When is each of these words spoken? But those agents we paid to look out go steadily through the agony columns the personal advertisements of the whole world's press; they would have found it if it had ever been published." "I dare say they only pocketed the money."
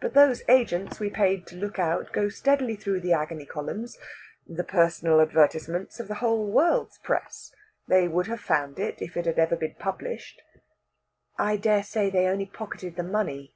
But 0.00 0.14
those 0.14 0.42
agents 0.48 0.98
we 0.98 1.08
paid 1.08 1.46
to 1.46 1.54
look 1.54 1.78
out 1.78 2.12
go 2.12 2.28
steadily 2.28 2.74
through 2.74 2.98
the 2.98 3.12
agony 3.12 3.46
columns 3.46 3.96
the 4.44 4.64
personal 4.64 5.20
advertisements 5.20 6.00
of 6.00 6.08
the 6.08 6.16
whole 6.16 6.50
world's 6.50 6.98
press; 6.98 7.54
they 7.86 8.08
would 8.08 8.26
have 8.26 8.40
found 8.40 8.80
it 8.80 9.00
if 9.00 9.16
it 9.16 9.24
had 9.24 9.38
ever 9.38 9.54
been 9.54 9.76
published." 9.78 10.42
"I 11.38 11.58
dare 11.58 11.84
say 11.84 12.10
they 12.10 12.26
only 12.26 12.46
pocketed 12.46 12.96
the 12.96 13.04
money." 13.04 13.54